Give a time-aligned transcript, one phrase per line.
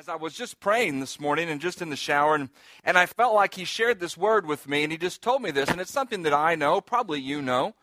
[0.00, 2.48] as I was just praying this morning and just in the shower, and,
[2.84, 5.50] and I felt like he shared this word with me, and he just told me
[5.50, 7.74] this, and it's something that I know, probably you know,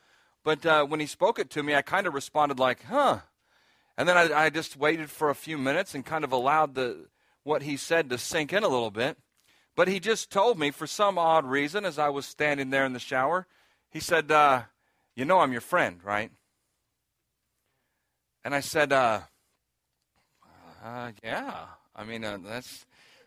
[0.44, 3.20] but uh, when he spoke it to me, I kind of responded like, huh.
[4.00, 7.06] And then I, I just waited for a few minutes and kind of allowed the
[7.44, 9.20] what he said to sink in a little bit.
[9.76, 12.94] But he just told me, for some odd reason, as I was standing there in
[12.94, 13.46] the shower,
[13.92, 14.64] he said, uh,
[15.16, 16.32] You know I'm your friend, right?
[18.44, 19.20] And I said, uh,
[20.84, 21.66] uh, Yeah.
[21.98, 22.86] I mean, uh, that's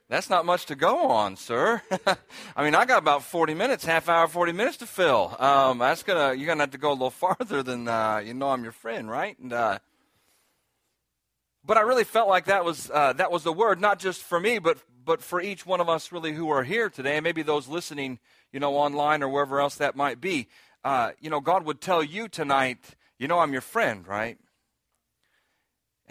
[0.09, 1.83] that's not much to go on, sir.
[2.57, 5.35] I mean, I got about 40 minutes, half hour, 40 minutes to fill.
[5.41, 8.51] Um, that's gonna you're gonna have to go a little farther than uh, you know
[8.51, 9.37] I'm your friend, right?
[9.41, 9.81] And uh,
[11.65, 14.39] but I really felt like that was uh, that was the word, not just for
[14.39, 17.43] me, but but for each one of us really who are here today, and maybe
[17.43, 18.21] those listening,
[18.53, 20.47] you know, online or wherever else that might be.
[20.85, 22.79] Uh, you know, God would tell you tonight,
[23.19, 24.39] you know, I'm your friend, right?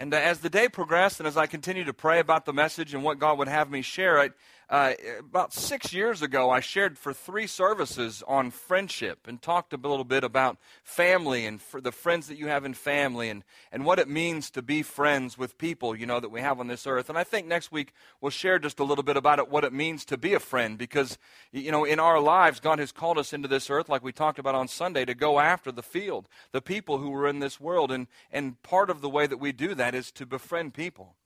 [0.00, 2.94] And uh, as the day progressed and as I continued to pray about the message
[2.94, 4.30] and what God would have me share, I,
[4.70, 9.76] uh, about six years ago, I shared for three services on friendship and talked a
[9.76, 13.98] little bit about family and the friends that you have in family and, and what
[13.98, 17.08] it means to be friends with people, you know, that we have on this earth.
[17.08, 19.72] And I think next week we'll share just a little bit about it, what it
[19.72, 21.18] means to be a friend, because,
[21.50, 24.38] you know, in our lives, God has called us into this earth, like we talked
[24.38, 27.90] about on Sunday, to go after the field, the people who are in this world.
[27.90, 31.16] And, and part of the way that we do that is to befriend people.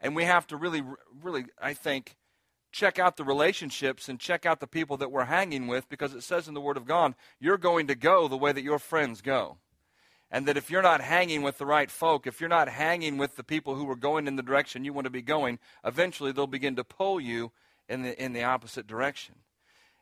[0.00, 0.82] And we have to really,
[1.22, 2.16] really, I think,
[2.72, 6.22] check out the relationships and check out the people that we're hanging with because it
[6.22, 9.20] says in the Word of God, you're going to go the way that your friends
[9.20, 9.58] go.
[10.30, 13.36] And that if you're not hanging with the right folk, if you're not hanging with
[13.36, 16.48] the people who are going in the direction you want to be going, eventually they'll
[16.48, 17.52] begin to pull you
[17.88, 19.36] in the, in the opposite direction.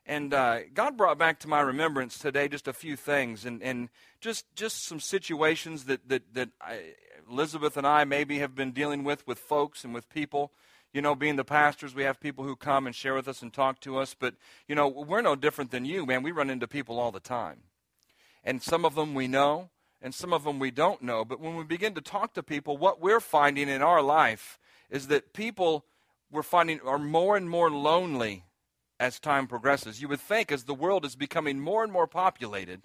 [0.06, 3.88] And uh, God brought back to my remembrance today just a few things and, and
[4.20, 6.94] just, just some situations that, that, that I,
[7.30, 10.52] Elizabeth and I maybe have been dealing with with folks and with people
[10.94, 13.52] you know, being the pastors, we have people who come and share with us and
[13.52, 14.14] talk to us.
[14.18, 14.36] But,
[14.68, 16.22] you know, we're no different than you, man.
[16.22, 17.64] We run into people all the time.
[18.44, 21.24] And some of them we know, and some of them we don't know.
[21.24, 25.08] But when we begin to talk to people, what we're finding in our life is
[25.08, 25.84] that people
[26.30, 28.44] we're finding are more and more lonely
[29.00, 30.00] as time progresses.
[30.00, 32.82] You would think as the world is becoming more and more populated,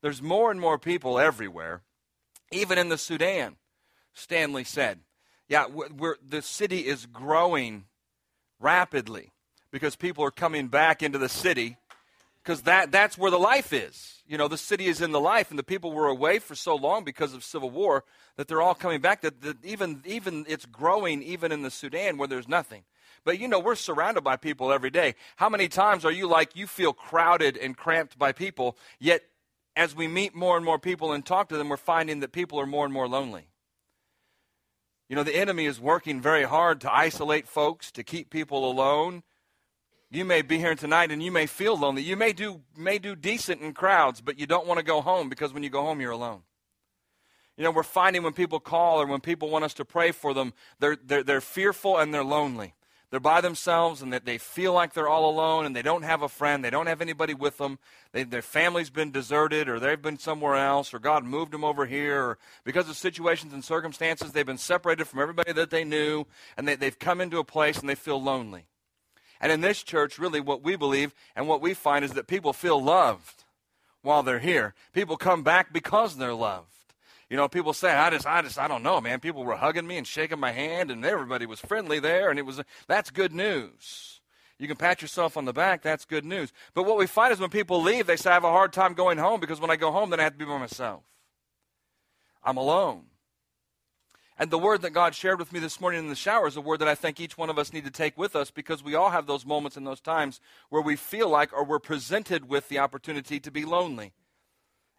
[0.00, 1.82] there's more and more people everywhere,
[2.50, 3.56] even in the Sudan,
[4.14, 5.00] Stanley said.
[5.48, 7.84] Yeah, we're, the city is growing
[8.58, 9.32] rapidly
[9.70, 11.76] because people are coming back into the city
[12.42, 14.22] because that, that's where the life is.
[14.26, 16.74] You know, the city is in the life, and the people were away for so
[16.76, 18.04] long because of civil war
[18.36, 19.22] that they're all coming back.
[19.22, 22.84] That, that even, even it's growing even in the Sudan where there's nothing.
[23.24, 25.14] But you know, we're surrounded by people every day.
[25.36, 29.22] How many times are you like you feel crowded and cramped by people, yet
[29.74, 32.60] as we meet more and more people and talk to them, we're finding that people
[32.60, 33.48] are more and more lonely?
[35.08, 39.22] You know, the enemy is working very hard to isolate folks, to keep people alone.
[40.10, 42.02] You may be here tonight and you may feel lonely.
[42.02, 45.28] You may do, may do decent in crowds, but you don't want to go home
[45.28, 46.42] because when you go home, you're alone.
[47.56, 50.34] You know, we're finding when people call or when people want us to pray for
[50.34, 52.74] them, they're, they're, they're fearful and they're lonely
[53.10, 56.22] they're by themselves and that they feel like they're all alone and they don't have
[56.22, 57.78] a friend, they don't have anybody with them,
[58.12, 61.86] they, their family's been deserted or they've been somewhere else or God moved them over
[61.86, 66.24] here or because of situations and circumstances they've been separated from everybody that they knew
[66.56, 68.66] and they, they've come into a place and they feel lonely.
[69.40, 72.52] And in this church, really what we believe and what we find is that people
[72.52, 73.44] feel loved
[74.02, 74.74] while they're here.
[74.92, 76.75] People come back because they're loved.
[77.28, 79.18] You know, people say, I just, I just, I don't know, man.
[79.18, 82.46] People were hugging me and shaking my hand, and everybody was friendly there, and it
[82.46, 84.20] was, that's good news.
[84.58, 86.52] You can pat yourself on the back, that's good news.
[86.72, 88.94] But what we find is when people leave, they say, I have a hard time
[88.94, 91.02] going home because when I go home, then I have to be by myself.
[92.42, 93.06] I'm alone.
[94.38, 96.60] And the word that God shared with me this morning in the shower is a
[96.60, 98.94] word that I think each one of us need to take with us because we
[98.94, 102.68] all have those moments and those times where we feel like or we're presented with
[102.68, 104.12] the opportunity to be lonely.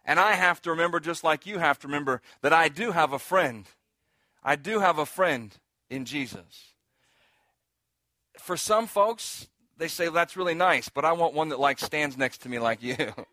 [0.08, 3.12] And I have to remember, just like you have to remember, that I do have
[3.12, 3.66] a friend.
[4.42, 5.54] I do have a friend
[5.90, 6.72] in Jesus.
[8.38, 11.78] For some folks, they say, well, that's really nice, but I want one that like
[11.78, 12.96] stands next to me like you.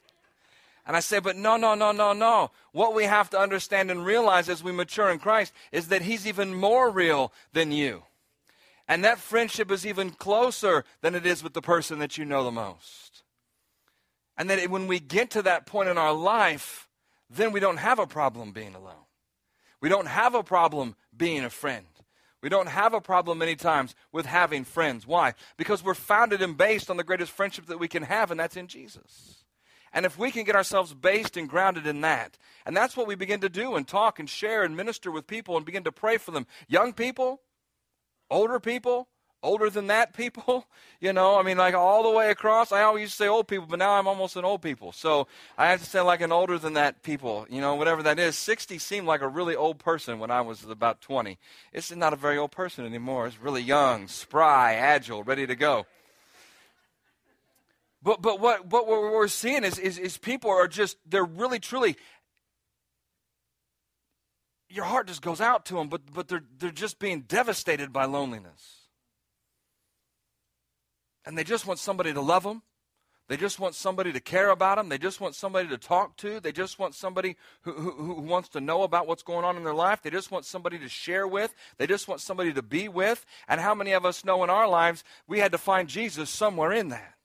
[0.88, 2.51] And I say, but no, no, no, no, no.
[2.72, 6.28] What we have to understand and realize as we mature in Christ is that He's
[6.28, 8.04] even more real than you.
[8.88, 12.44] And that friendship is even closer than it is with the person that you know
[12.44, 13.05] the most.
[14.38, 16.88] And that when we get to that point in our life,
[17.30, 19.06] then we don't have a problem being alone.
[19.82, 21.86] We don't have a problem being a friend.
[22.42, 25.08] We don't have a problem many times with having friends.
[25.08, 25.34] Why?
[25.58, 28.58] Because we're founded and based on the greatest friendship that we can have, and that's
[28.58, 29.44] in Jesus.
[29.92, 33.16] And if we can get ourselves based and grounded in that, and that's what we
[33.16, 36.18] begin to do and talk and share and minister with people and begin to pray
[36.18, 36.46] for them.
[36.68, 37.42] Young people,
[38.30, 39.08] older people,
[39.45, 40.68] older than that people,
[41.00, 42.71] you know, I mean, like all the way across.
[42.71, 44.92] I always used to say old people, but now I'm almost an old people.
[44.92, 45.27] So
[45.57, 48.36] I have to say like an older than that people, you know, whatever that is.
[48.38, 51.38] 60 seemed like a really old person when I was about 20.
[51.71, 53.27] It's not a very old person anymore.
[53.27, 55.86] It's really young, spry, agile, ready to go.
[58.01, 61.95] But, but what, what we're seeing is, is, is people are just, they're really, truly,
[64.69, 68.06] your heart just goes out to them, but, but they're, they're just being devastated by
[68.06, 68.85] loneliness.
[71.25, 72.62] And they just want somebody to love them.
[73.27, 74.89] They just want somebody to care about them.
[74.89, 76.39] They just want somebody to talk to.
[76.39, 79.63] They just want somebody who, who, who, wants to know about what's going on in
[79.63, 80.04] their life.
[80.04, 81.56] They just want somebody to share with.
[81.77, 83.25] They just want somebody to be with.
[83.48, 86.72] And how many of us know in our lives we had to find Jesus somewhere
[86.72, 87.16] in that?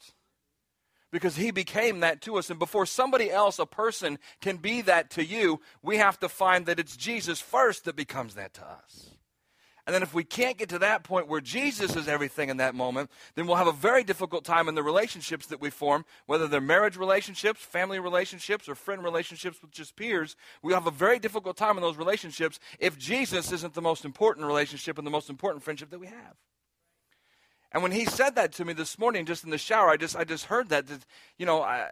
[1.13, 2.49] Because he became that to us.
[2.49, 6.65] And before somebody else, a person, can be that to you, we have to find
[6.65, 9.10] that it's Jesus first that becomes that to us.
[9.91, 12.77] And then if we can't get to that point where Jesus is everything in that
[12.77, 16.47] moment, then we'll have a very difficult time in the relationships that we form, whether
[16.47, 20.37] they're marriage relationships, family relationships, or friend relationships with just peers.
[20.63, 24.47] We'll have a very difficult time in those relationships if Jesus isn't the most important
[24.47, 26.37] relationship and the most important friendship that we have.
[27.73, 30.15] And when he said that to me this morning, just in the shower, I just
[30.15, 31.05] I just heard that, that
[31.37, 31.89] you know, I,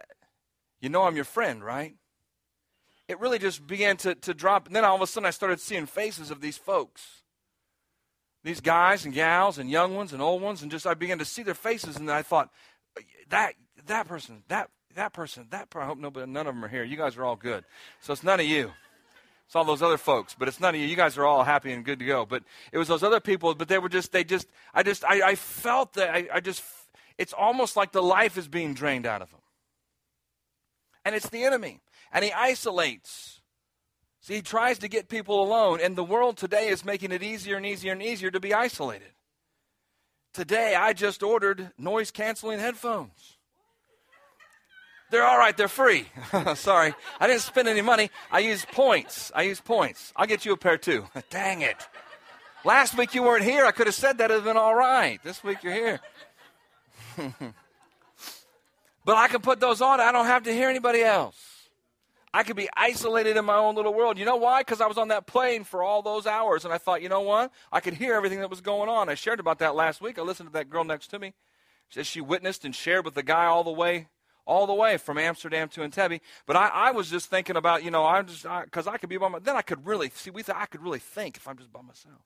[0.79, 1.95] you know I'm your friend, right?
[3.09, 4.67] It really just began to, to drop.
[4.67, 7.23] And then all of a sudden I started seeing faces of these folks
[8.43, 11.25] these guys and gals and young ones and old ones, and just I began to
[11.25, 12.49] see their faces, and I thought,
[13.29, 13.53] that
[13.87, 15.83] that person, that that person, that person.
[15.83, 16.83] I hope nobody, none of them are here.
[16.83, 17.63] You guys are all good,
[18.01, 18.71] so it's none of you.
[19.49, 20.85] It's all those other folks, but it's none of you.
[20.85, 22.23] You guys are all happy and good to go.
[22.23, 25.29] But it was those other people, but they were just, they just, I just, I,
[25.29, 26.61] I felt that, I, I just,
[27.17, 29.39] it's almost like the life is being drained out of them.
[31.03, 31.79] And it's the enemy.
[32.11, 33.38] And he isolates.
[34.21, 37.55] See, he tries to get people alone, and the world today is making it easier
[37.57, 39.13] and easier and easier to be isolated.
[40.33, 43.37] Today, I just ordered noise canceling headphones.
[45.09, 46.05] They're all right, they're free.
[46.55, 48.11] Sorry, I didn't spend any money.
[48.31, 49.31] I used points.
[49.33, 50.13] I used points.
[50.15, 51.05] I'll get you a pair too.
[51.29, 51.77] Dang it.
[52.63, 53.65] Last week you weren't here.
[53.65, 55.19] I could have said that, it would have been all right.
[55.23, 55.99] This week you're here.
[59.05, 61.48] but I can put those on, I don't have to hear anybody else.
[62.33, 64.19] I could be isolated in my own little world.
[64.19, 64.61] You know why?
[64.61, 67.21] Because I was on that plane for all those hours, and I thought, you know
[67.21, 67.51] what?
[67.71, 69.09] I could hear everything that was going on.
[69.09, 70.19] I shared about that last week.
[70.19, 71.33] I listened to that girl next to me.
[71.89, 74.09] She said she witnessed and shared with the guy all the way,
[74.45, 76.21] all the way from Amsterdam to Entebbe.
[76.45, 79.09] But I, I was just thinking about, you know, I'm just because I, I, could
[79.09, 79.39] be by my.
[79.39, 80.29] Then I could really see.
[80.29, 82.21] We thought I could really think if I'm just by myself.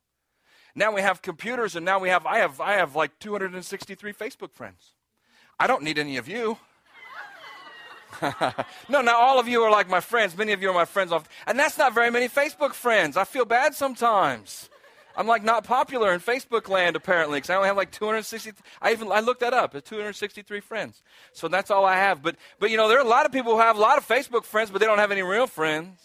[0.74, 2.26] Now we have computers, and now we have.
[2.26, 2.60] I have.
[2.60, 4.92] I have like 263 Facebook friends.
[5.58, 6.58] I don't need any of you.
[8.88, 10.36] no, now all of you are like my friends.
[10.36, 11.12] Many of you are my friends.
[11.46, 13.16] And that's not very many Facebook friends.
[13.16, 14.68] I feel bad sometimes.
[15.16, 18.52] I'm like not popular in Facebook land apparently because I only have like 260.
[18.82, 19.74] I even I looked that up.
[19.74, 21.02] It's 263 friends.
[21.32, 22.22] So that's all I have.
[22.22, 24.06] But but you know there are a lot of people who have a lot of
[24.06, 26.00] Facebook friends, but they don't have any real friends.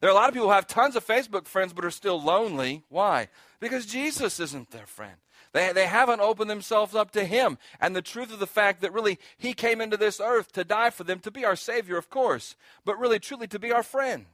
[0.00, 2.20] There are a lot of people who have tons of Facebook friends but are still
[2.20, 2.82] lonely.
[2.88, 3.28] Why?
[3.60, 5.16] Because Jesus isn't their friend.
[5.52, 7.58] They, they haven't opened themselves up to Him.
[7.80, 10.90] And the truth of the fact that really He came into this earth to die
[10.90, 14.26] for them, to be our Savior, of course, but really, truly, to be our friend.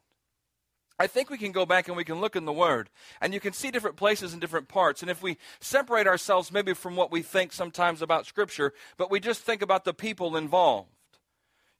[0.98, 2.88] I think we can go back and we can look in the Word,
[3.20, 5.02] and you can see different places and different parts.
[5.02, 9.20] And if we separate ourselves maybe from what we think sometimes about Scripture, but we
[9.20, 10.88] just think about the people involved,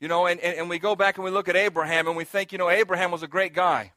[0.01, 2.25] you know, and, and, and we go back and we look at Abraham and we
[2.25, 3.93] think, you know, Abraham was a great guy.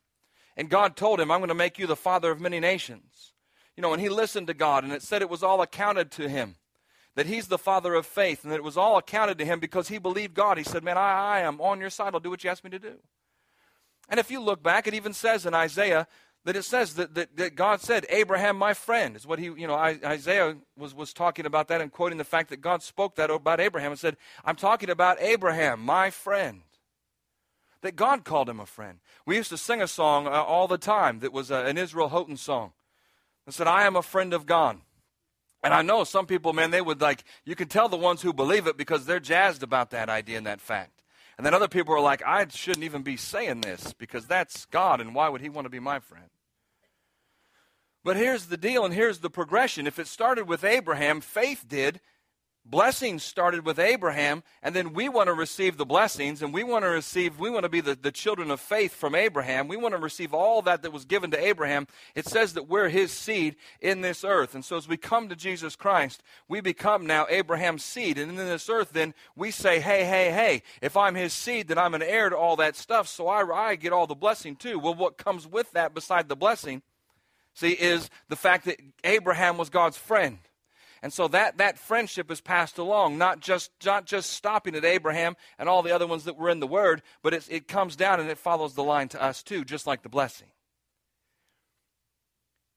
[0.55, 3.33] And God told him, I'm going to make you the father of many nations.
[3.79, 6.27] You know, and he listened to God, and it said it was all accounted to
[6.27, 6.57] him
[7.15, 9.87] that he's the father of faith, and that it was all accounted to him because
[9.87, 10.57] he believed God.
[10.57, 12.13] He said, Man, I, I am on your side.
[12.13, 12.95] I'll do what you ask me to do.
[14.09, 16.07] And if you look back, it even says in Isaiah
[16.43, 19.65] that it says that, that, that, God said, Abraham, my friend, is what he, you
[19.65, 23.29] know, Isaiah was, was talking about that and quoting the fact that God spoke that
[23.29, 26.63] about Abraham and said, I'm talking about Abraham, my friend.
[27.81, 28.99] That God called him a friend.
[29.25, 32.09] We used to sing a song uh, all the time that was uh, an Israel
[32.09, 32.73] Houghton song
[33.49, 34.77] and said, I am a friend of God.
[35.63, 38.31] And I know some people, man, they would like, you can tell the ones who
[38.31, 41.01] believe it because they're jazzed about that idea and that fact.
[41.35, 45.01] And then other people are like, I shouldn't even be saying this because that's God,
[45.01, 46.29] and why would He want to be my friend?
[48.03, 49.87] But here's the deal, and here's the progression.
[49.87, 52.01] If it started with Abraham, faith did,
[52.65, 56.83] blessings started with Abraham, and then we want to receive the blessings, and we want
[56.83, 59.67] to receive, we want to be the, the children of faith from Abraham.
[59.67, 61.87] We want to receive all that that was given to Abraham.
[62.15, 64.55] It says that we're his seed in this earth.
[64.55, 68.17] And so as we come to Jesus Christ, we become now Abraham's seed.
[68.17, 71.77] And in this earth, then we say, hey, hey, hey, if I'm his seed, then
[71.77, 74.79] I'm an heir to all that stuff, so I, I get all the blessing too.
[74.79, 76.81] Well, what comes with that beside the blessing?
[77.59, 80.39] see, is the fact that Abraham was God's friend.
[81.01, 85.35] And so that, that friendship is passed along, not just, not just stopping at Abraham
[85.57, 88.29] and all the other ones that were in the Word, but it comes down and
[88.29, 90.47] it follows the line to us too, just like the blessing.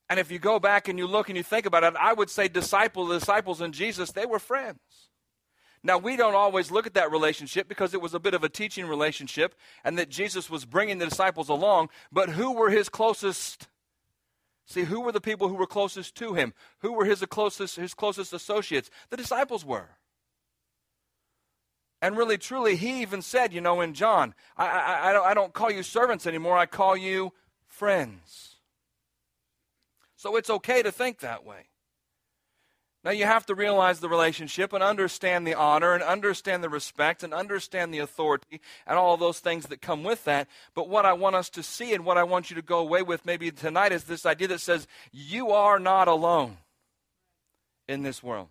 [0.08, 2.28] And if you go back and you look and you think about it, I would
[2.28, 4.78] say disciple, the disciples and Jesus, they were friends.
[5.82, 8.48] Now, we don't always look at that relationship because it was a bit of a
[8.48, 13.66] teaching relationship and that Jesus was bringing the disciples along, but who were his closest
[14.64, 16.54] See, who were the people who were closest to him?
[16.80, 18.90] Who were his closest, his closest associates?
[19.10, 19.90] The disciples were.
[22.00, 25.34] And really, truly, he even said, you know, in John, I, I, I, don't, I
[25.34, 27.32] don't call you servants anymore, I call you
[27.66, 28.56] friends.
[30.16, 31.66] So it's okay to think that way.
[33.04, 37.24] Now, you have to realize the relationship and understand the honor and understand the respect
[37.24, 40.48] and understand the authority and all those things that come with that.
[40.74, 43.02] But what I want us to see and what I want you to go away
[43.02, 46.58] with maybe tonight is this idea that says, you are not alone
[47.88, 48.48] in this world.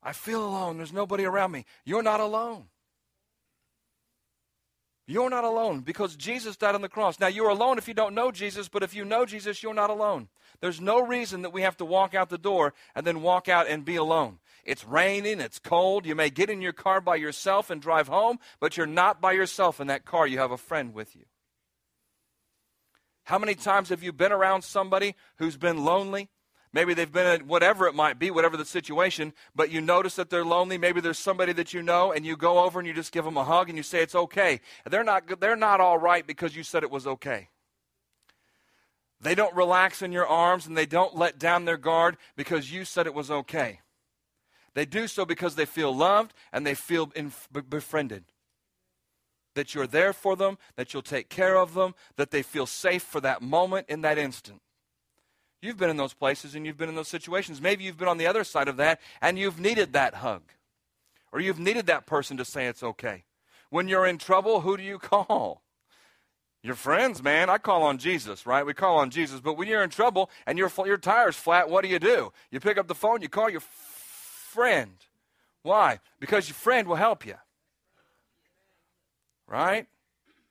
[0.00, 0.76] I feel alone.
[0.76, 1.66] There's nobody around me.
[1.84, 2.66] You're not alone.
[5.10, 7.18] You're not alone because Jesus died on the cross.
[7.18, 9.90] Now, you're alone if you don't know Jesus, but if you know Jesus, you're not
[9.90, 10.28] alone.
[10.60, 13.66] There's no reason that we have to walk out the door and then walk out
[13.66, 14.38] and be alone.
[14.64, 16.06] It's raining, it's cold.
[16.06, 19.32] You may get in your car by yourself and drive home, but you're not by
[19.32, 20.28] yourself in that car.
[20.28, 21.24] You have a friend with you.
[23.24, 26.28] How many times have you been around somebody who's been lonely?
[26.72, 30.30] Maybe they've been at whatever it might be, whatever the situation, but you notice that
[30.30, 30.78] they're lonely.
[30.78, 33.36] Maybe there's somebody that you know, and you go over and you just give them
[33.36, 34.60] a hug and you say it's okay.
[34.88, 37.48] They're not, they're not all right because you said it was okay.
[39.20, 42.84] They don't relax in your arms and they don't let down their guard because you
[42.84, 43.80] said it was okay.
[44.74, 47.10] They do so because they feel loved and they feel
[47.68, 48.24] befriended.
[49.54, 53.02] That you're there for them, that you'll take care of them, that they feel safe
[53.02, 54.62] for that moment in that instant.
[55.62, 57.60] You've been in those places and you've been in those situations.
[57.60, 60.42] Maybe you've been on the other side of that and you've needed that hug.
[61.32, 63.24] Or you've needed that person to say it's okay.
[63.68, 65.62] When you're in trouble, who do you call?
[66.62, 67.48] Your friends, man.
[67.48, 68.66] I call on Jesus, right?
[68.66, 69.40] We call on Jesus.
[69.40, 72.32] But when you're in trouble and your, your tire's flat, what do you do?
[72.50, 74.92] You pick up the phone, you call your friend.
[75.62, 76.00] Why?
[76.18, 77.36] Because your friend will help you.
[79.46, 79.86] Right?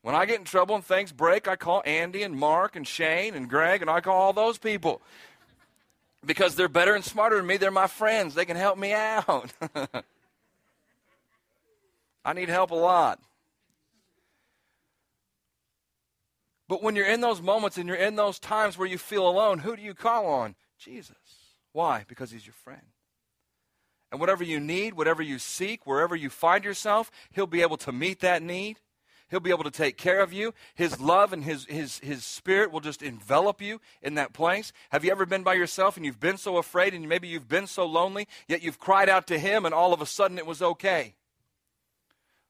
[0.01, 3.33] When I get in trouble and things break, I call Andy and Mark and Shane
[3.33, 5.01] and Greg, and I call all those people.
[6.25, 7.57] Because they're better and smarter than me.
[7.57, 8.35] They're my friends.
[8.35, 9.51] They can help me out.
[12.25, 13.19] I need help a lot.
[16.67, 19.59] But when you're in those moments and you're in those times where you feel alone,
[19.59, 20.55] who do you call on?
[20.77, 21.15] Jesus.
[21.73, 22.05] Why?
[22.07, 22.81] Because he's your friend.
[24.11, 27.91] And whatever you need, whatever you seek, wherever you find yourself, he'll be able to
[27.91, 28.79] meet that need.
[29.29, 30.53] He'll be able to take care of you.
[30.73, 34.73] His love and his, his, his spirit will just envelop you in that place.
[34.89, 37.67] Have you ever been by yourself and you've been so afraid and maybe you've been
[37.67, 40.61] so lonely, yet you've cried out to him and all of a sudden it was
[40.61, 41.13] okay?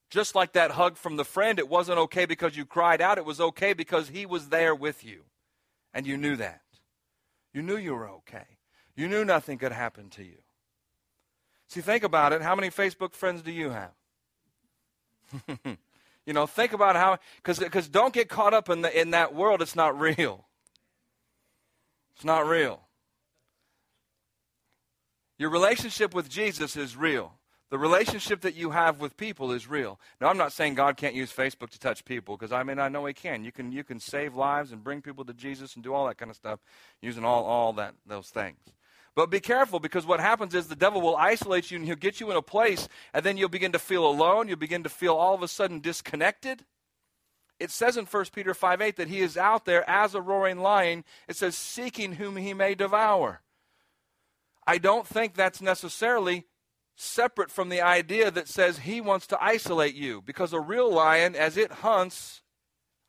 [0.09, 3.17] Just like that hug from the friend, it wasn't okay because you cried out.
[3.17, 5.23] It was okay because he was there with you.
[5.93, 6.61] And you knew that.
[7.53, 8.57] You knew you were okay.
[8.95, 10.37] You knew nothing could happen to you.
[11.67, 12.41] See, think about it.
[12.41, 13.91] How many Facebook friends do you have?
[16.29, 19.63] you know, think about how, because don't get caught up in, the, in that world.
[19.63, 20.45] It's not real.
[22.15, 22.81] It's not real.
[25.39, 27.33] Your relationship with Jesus is real.
[27.71, 29.99] The relationship that you have with people is real.
[30.21, 32.89] Now, I'm not saying God can't use Facebook to touch people because I mean I
[32.89, 33.43] know He can.
[33.43, 36.19] You can you can save lives and bring people to Jesus and do all that
[36.19, 36.59] kind of stuff
[37.01, 38.59] using all all that those things.
[39.15, 42.19] But be careful because what happens is the devil will isolate you and he'll get
[42.19, 44.47] you in a place and then you'll begin to feel alone.
[44.47, 46.65] You'll begin to feel all of a sudden disconnected.
[47.59, 50.59] It says in 1 Peter 5 8 that he is out there as a roaring
[50.59, 51.03] lion.
[51.27, 53.41] It says, seeking whom he may devour.
[54.65, 56.45] I don't think that's necessarily
[56.95, 60.21] separate from the idea that says he wants to isolate you.
[60.21, 62.41] Because a real lion, as it hunts,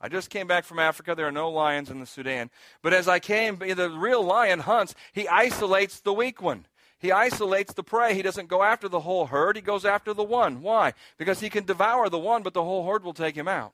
[0.01, 1.15] I just came back from Africa.
[1.15, 2.51] There are no lions in the Sudan.
[2.83, 6.67] But as I came, the real lion hunts, he isolates the weak one.
[6.99, 8.15] He isolates the prey.
[8.15, 9.57] He doesn't go after the whole herd.
[9.57, 10.63] He goes after the one.
[10.63, 10.93] Why?
[11.19, 13.73] Because he can devour the one, but the whole herd will take him out.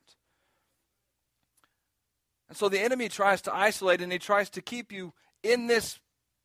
[2.49, 5.99] And so the enemy tries to isolate and he tries to keep you in this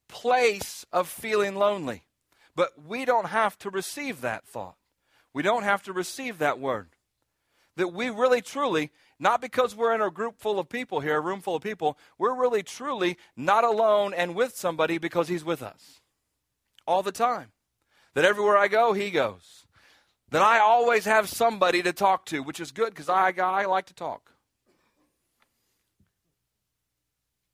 [0.08, 2.04] place of feeling lonely.
[2.56, 4.76] But we don't have to receive that thought.
[5.34, 6.90] We don't have to receive that word.
[7.78, 11.22] That we really truly, not because we're in a group full of people here, a
[11.22, 15.62] room full of people, we're really truly not alone and with somebody because He's with
[15.62, 16.02] us
[16.88, 17.52] all the time.
[18.16, 19.66] That everywhere I go, He goes.
[20.32, 23.86] That I always have somebody to talk to, which is good because I, I like
[23.86, 24.32] to talk.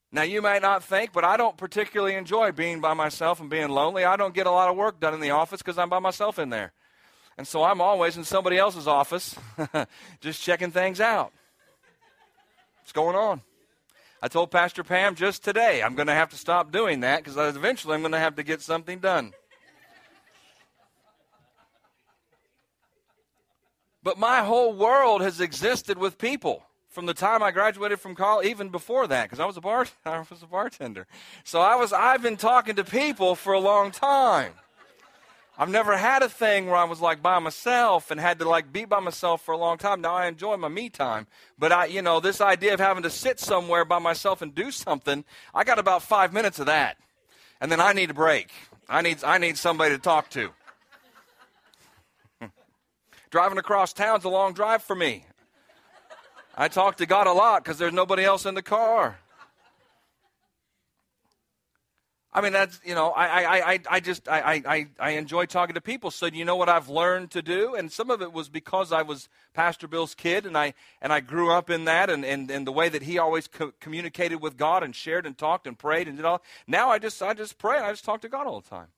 [0.09, 3.67] Now, you might not think, but I don't particularly enjoy being by myself and being
[3.67, 4.05] lonely.
[4.05, 6.39] I don't get a lot of work done in the office because I'm by myself
[6.39, 6.71] in there.
[7.37, 9.35] And so I'm always in somebody else's office
[10.21, 11.33] just checking things out.
[12.87, 13.41] What's going on?
[14.21, 17.35] I told Pastor Pam just today I'm going to have to stop doing that because
[17.53, 19.33] eventually I'm going to have to get something done.
[24.01, 28.47] But my whole world has existed with people from the time I graduated from college,
[28.47, 31.07] even before that, because I was a bar, I was a bartender.
[31.43, 34.53] So I was, I've been talking to people for a long time.
[35.59, 38.71] I've never had a thing where I was like by myself and had to like
[38.71, 40.01] be by myself for a long time.
[40.01, 41.25] Now I enjoy my me time,
[41.57, 44.69] but I, you know, this idea of having to sit somewhere by myself and do
[44.69, 46.97] something, I got about five minutes of that,
[47.59, 48.51] and then I need a break.
[48.87, 50.51] I need, I need somebody to talk to.
[53.31, 55.25] Driving across town's a long drive for me.
[56.55, 59.17] I talk to God a lot because there's nobody else in the car.
[62.37, 65.73] I mean, that's, you know, I, I, I, I just, I, I, I enjoy talking
[65.73, 66.11] to people.
[66.11, 67.73] So, you know what I've learned to do?
[67.73, 71.19] And some of it was because I was Pastor Bill's kid and I, and I
[71.19, 74.55] grew up in that and, and, and the way that he always co- communicated with
[74.55, 76.43] God and shared and talked and prayed and did all.
[76.67, 78.89] Now I just, I just pray and I just talk to God all the time.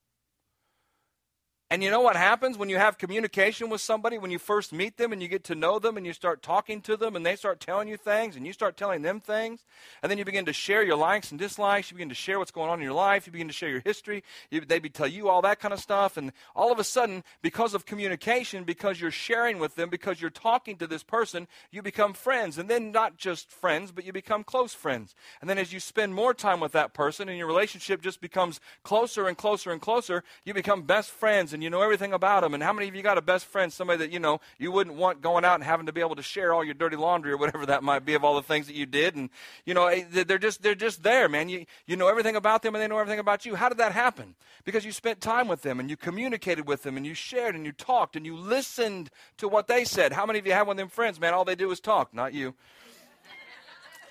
[1.72, 4.98] And you know what happens when you have communication with somebody, when you first meet
[4.98, 7.36] them and you get to know them and you start talking to them and they
[7.36, 9.64] start telling you things and you start telling them things,
[10.02, 12.50] and then you begin to share your likes and dislikes, you begin to share what's
[12.50, 15.30] going on in your life, you begin to share your history, you, they tell you
[15.30, 19.12] all that kind of stuff, and all of a sudden, because of communication, because you're
[19.12, 22.58] sharing with them, because you're talking to this person, you become friends.
[22.58, 25.14] And then not just friends, but you become close friends.
[25.40, 28.60] And then as you spend more time with that person and your relationship just becomes
[28.82, 32.54] closer and closer and closer, you become best friends you know everything about them.
[32.54, 34.96] And how many of you got a best friend, somebody that, you know, you wouldn't
[34.96, 37.38] want going out and having to be able to share all your dirty laundry or
[37.38, 39.16] whatever that might be of all the things that you did.
[39.16, 39.30] And,
[39.66, 41.50] you know, eh, they're just, they're just there, man.
[41.50, 43.56] You, you know everything about them and they know everything about you.
[43.56, 44.36] How did that happen?
[44.66, 47.66] Because you spent time with them and you communicated with them and you shared and
[47.66, 50.13] you talked and you listened to what they said.
[50.13, 51.34] How many of you have one of them friends, man?
[51.34, 52.54] All they do is talk, not you.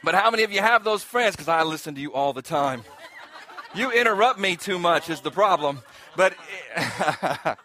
[0.03, 1.35] But how many of you have those friends?
[1.35, 2.85] Because I listen to you all the time.
[3.75, 5.81] You interrupt me too much is the problem.
[6.19, 6.35] But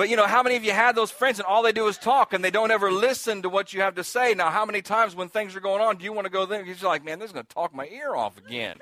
[0.00, 1.98] But you know, how many of you had those friends and all they do is
[1.98, 4.32] talk and they don't ever listen to what you have to say?
[4.32, 6.64] Now, how many times when things are going on do you want to go there?
[6.64, 8.78] You're like, man, this is going to talk my ear off again.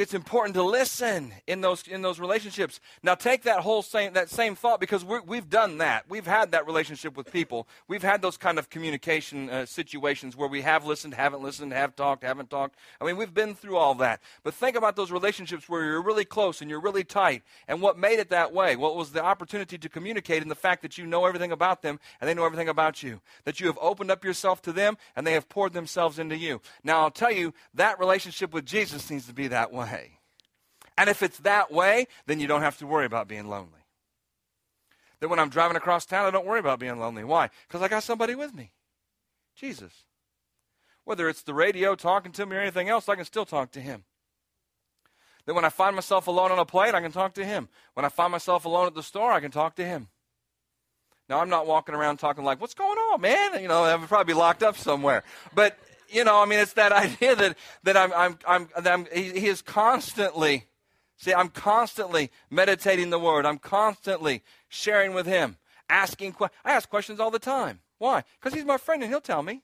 [0.00, 2.80] See, it's important to listen in those in those relationships.
[3.02, 6.06] Now, take that whole same that same thought because we have done that.
[6.08, 7.68] We've had that relationship with people.
[7.86, 11.96] We've had those kind of communication uh, situations where we have listened, haven't listened, have
[11.96, 12.76] talked, haven't talked.
[12.98, 14.22] I mean, we've been through all that.
[14.42, 17.42] But think about those relationships where you're really close and you're really tight.
[17.68, 18.76] And what made it that way?
[18.76, 22.00] What was the opportunity to communicate and the fact that you know everything about them
[22.22, 23.20] and they know everything about you.
[23.44, 26.62] That you have opened up yourself to them and they have poured themselves into you.
[26.82, 30.18] Now, I'll tell you that relationship with Jesus needs to be that way way.
[30.96, 33.80] And if it's that way, then you don't have to worry about being lonely.
[35.20, 37.24] Then when I'm driving across town, I don't worry about being lonely.
[37.24, 37.50] Why?
[37.68, 38.72] Because I got somebody with me
[39.56, 39.92] Jesus.
[41.04, 43.80] Whether it's the radio talking to me or anything else, I can still talk to
[43.80, 44.04] him.
[45.46, 47.68] Then when I find myself alone on a plane, I can talk to him.
[47.94, 50.08] When I find myself alone at the store, I can talk to him.
[51.28, 53.62] Now, I'm not walking around talking like, what's going on, man?
[53.62, 55.22] You know, I would probably be locked up somewhere.
[55.54, 55.78] But
[56.12, 59.40] you know, I mean, it's that idea that, that I'm, I'm, I'm, that I'm he,
[59.40, 60.66] he is constantly,
[61.16, 63.46] see, I'm constantly meditating the word.
[63.46, 65.56] I'm constantly sharing with him,
[65.88, 67.80] asking, I ask questions all the time.
[67.98, 68.24] Why?
[68.38, 69.62] Because he's my friend and he'll tell me.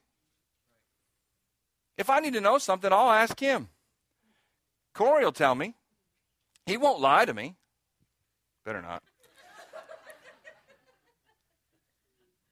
[1.97, 3.69] If I need to know something, I'll ask him.
[4.93, 5.75] Corey will tell me.
[6.67, 7.55] He won't lie to me.
[8.65, 9.03] Better not.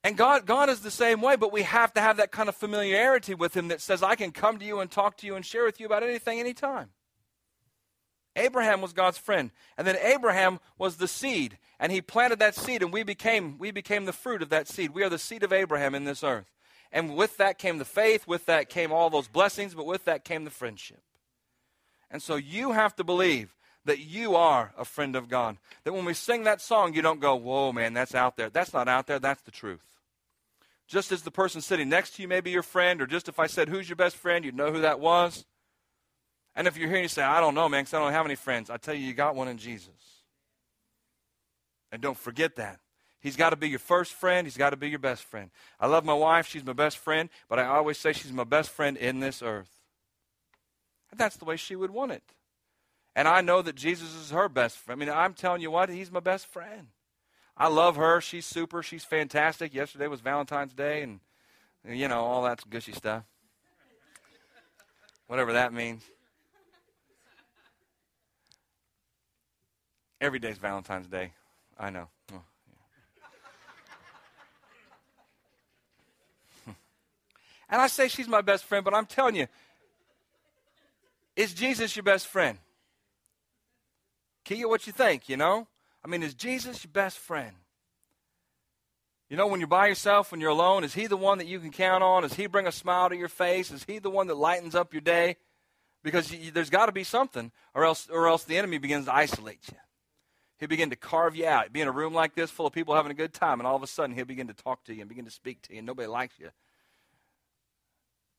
[0.05, 2.55] And God, God is the same way, but we have to have that kind of
[2.55, 5.43] familiarity with Him that says, I can come to you and talk to you and
[5.43, 6.89] share with you about anything, anytime.
[8.35, 9.49] Abraham was God's friend.
[9.79, 11.57] And then Abraham was the seed.
[11.79, 14.91] And he planted that seed, and we became, we became the fruit of that seed.
[14.91, 16.53] We are the seed of Abraham in this earth.
[16.91, 20.23] And with that came the faith, with that came all those blessings, but with that
[20.23, 21.01] came the friendship.
[22.11, 25.57] And so you have to believe that you are a friend of God.
[25.83, 28.51] That when we sing that song, you don't go, whoa, man, that's out there.
[28.51, 29.81] That's not out there, that's the truth.
[30.87, 33.39] Just as the person sitting next to you may be your friend, or just if
[33.39, 35.45] I said, Who's your best friend, you'd know who that was.
[36.55, 38.25] And if you're here and you say, I don't know, man, because I don't have
[38.25, 39.89] any friends, I tell you, you got one in Jesus.
[41.91, 42.79] And don't forget that.
[43.19, 44.45] He's got to be your first friend.
[44.45, 45.49] He's got to be your best friend.
[45.79, 46.47] I love my wife.
[46.47, 47.29] She's my best friend.
[47.49, 49.71] But I always say she's my best friend in this earth.
[51.09, 52.21] And that's the way she would want it.
[53.15, 55.01] And I know that Jesus is her best friend.
[55.01, 56.87] I mean, I'm telling you what, he's my best friend.
[57.57, 58.19] I love her.
[58.19, 58.83] She's super.
[58.83, 59.73] She's fantastic.
[59.73, 61.19] Yesterday was Valentine's Day, and
[61.87, 63.23] you know all that gushy stuff.
[65.27, 66.03] whatever that means.
[70.19, 71.31] Every day's Valentine's Day.
[71.77, 72.07] I know.
[72.33, 72.41] Oh,
[76.65, 76.73] yeah.
[77.69, 79.47] and I say she's my best friend, but I'm telling you,
[81.35, 82.57] is Jesus your best friend?
[84.45, 85.67] Kia, what you think, you know?
[86.05, 87.55] I mean, is Jesus your best friend?
[89.27, 91.59] You know, when you're by yourself, when you're alone, is He the one that you
[91.59, 92.21] can count on?
[92.21, 93.71] Does He bring a smile to your face?
[93.71, 95.37] Is He the one that lightens up your day?
[96.03, 99.15] Because you, there's got to be something, or else, or else the enemy begins to
[99.15, 99.77] isolate you.
[100.59, 101.73] He'll begin to carve you out.
[101.73, 103.75] Be in a room like this full of people having a good time, and all
[103.75, 105.79] of a sudden he'll begin to talk to you and begin to speak to you,
[105.79, 106.51] and nobody likes you.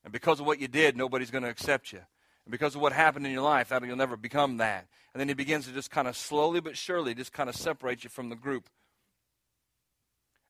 [0.05, 1.99] And because of what you did, nobody's going to accept you.
[2.47, 4.87] And because of what happened in your life, that you'll never become that.
[5.13, 8.05] And then he begins to just kind of slowly but surely just kind of separate
[8.05, 8.69] you from the group.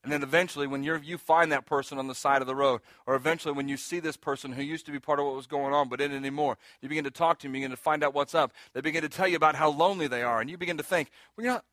[0.04, 2.82] And then eventually, when you you find that person on the side of the road,
[3.08, 5.48] or eventually when you see this person who used to be part of what was
[5.48, 8.04] going on but isn't anymore, you begin to talk to them, you begin to find
[8.04, 8.54] out what's up.
[8.74, 11.10] They begin to tell you about how lonely they are, and you begin to think,
[11.36, 11.66] well, you're not,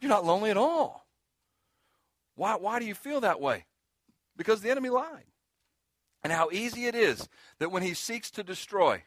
[0.00, 1.08] you're not lonely at all.
[2.36, 3.64] Why, why do you feel that way?
[4.36, 5.24] Because the enemy lied.
[6.22, 9.02] And how easy it is that when he seeks to destroy,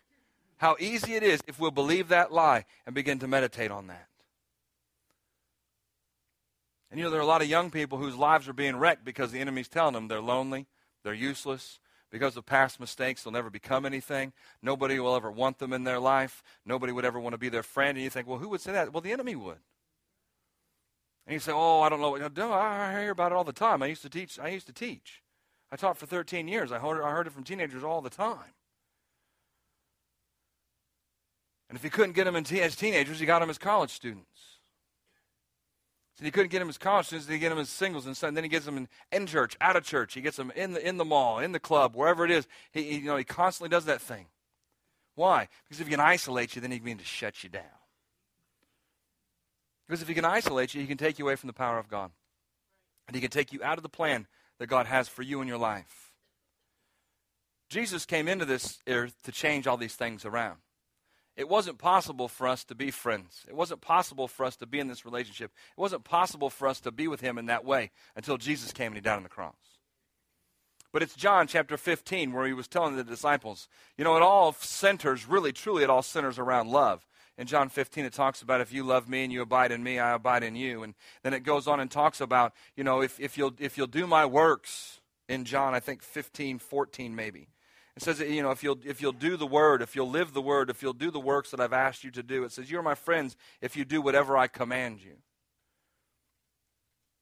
[0.58, 4.08] how easy it is if we'll believe that lie and begin to meditate on that.
[6.90, 9.04] And you know, there are a lot of young people whose lives are being wrecked
[9.04, 10.68] because the enemy's telling them they're lonely,
[11.04, 11.80] they're useless.
[12.12, 14.32] Because of past mistakes, they'll never become anything.
[14.62, 16.42] Nobody will ever want them in their life.
[16.66, 17.98] Nobody would ever want to be their friend.
[17.98, 18.94] And you think, well, who would say that?
[18.94, 19.58] Well, the enemy would.
[21.28, 22.16] And you say, oh, I don't know.
[22.38, 23.84] No, I hear about it all the time.
[23.84, 24.40] I used to teach.
[24.40, 25.24] I used to teach.
[25.72, 26.72] I taught for 13 years.
[26.72, 28.54] I heard, I heard it from teenagers all the time.
[31.70, 34.30] And if he couldn't get them as teenagers, he got them as college students.
[36.18, 38.38] So he couldn't get them as college students, he get them as singles and, and
[38.38, 40.14] then he gets them in, in church, out of church.
[40.14, 42.48] He gets them in the, in the mall, in the club, wherever it is.
[42.72, 44.28] He, he, you know, he constantly does that thing.
[45.16, 45.50] Why?
[45.64, 47.64] Because if he can isolate you, then he can begin to shut you down.
[49.88, 51.90] Because if he can isolate you, he can take you away from the power of
[51.90, 52.12] God.
[53.08, 54.28] And he can take you out of the plan
[54.60, 56.14] that God has for you in your life.
[57.70, 60.58] Jesus came into this earth to change all these things around.
[61.36, 63.46] It wasn't possible for us to be friends.
[63.48, 65.52] It wasn't possible for us to be in this relationship.
[65.78, 68.88] It wasn't possible for us to be with him in that way until Jesus came
[68.88, 69.56] and he died on the cross.
[70.94, 73.68] But it's John chapter 15 where he was telling the disciples,
[73.98, 77.06] you know, it all centers, really, truly, it all centers around love.
[77.38, 80.00] In John 15, it talks about if you love me and you abide in me,
[80.00, 80.84] I abide in you.
[80.84, 83.88] And then it goes on and talks about, you know, if, if, you'll, if you'll
[83.88, 87.48] do my works, in John, I think 15, 14 maybe.
[87.96, 90.42] It says, you know, if you'll, if you'll do the word, if you'll live the
[90.42, 92.82] word, if you'll do the works that I've asked you to do, it says, You're
[92.82, 95.16] my friends if you do whatever I command you.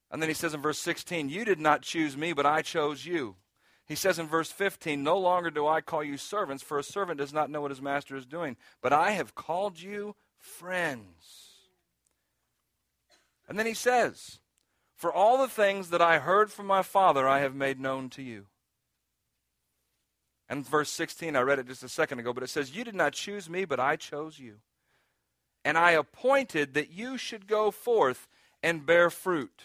[0.09, 3.05] And then he says in verse 16, You did not choose me, but I chose
[3.05, 3.35] you.
[3.85, 7.19] He says in verse 15, No longer do I call you servants, for a servant
[7.19, 11.51] does not know what his master is doing, but I have called you friends.
[13.47, 14.39] And then he says,
[14.95, 18.23] For all the things that I heard from my Father, I have made known to
[18.23, 18.47] you.
[20.53, 22.93] And verse 16, I read it just a second ago, but it says, You did
[22.93, 24.57] not choose me, but I chose you.
[25.65, 28.27] And I appointed that you should go forth
[28.61, 29.63] and bear fruit,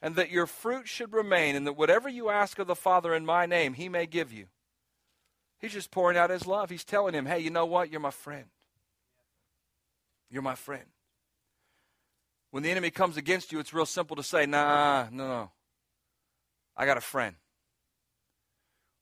[0.00, 3.26] and that your fruit should remain, and that whatever you ask of the Father in
[3.26, 4.46] my name, he may give you.
[5.58, 6.70] He's just pouring out his love.
[6.70, 7.90] He's telling him, Hey, you know what?
[7.90, 8.46] You're my friend.
[10.30, 10.86] You're my friend.
[12.52, 15.50] When the enemy comes against you, it's real simple to say, Nah, no, no.
[16.74, 17.36] I got a friend.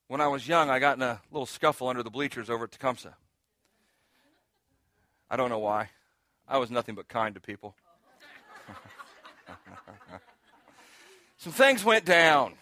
[0.08, 2.72] When I was young, I got in a little scuffle under the bleachers over at
[2.72, 3.14] Tecumseh.
[5.30, 5.90] I don't know why.
[6.48, 7.76] I was nothing but kind to people.
[11.36, 12.54] some things went down.